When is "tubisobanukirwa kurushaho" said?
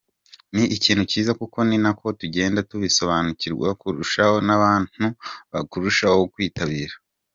2.69-4.35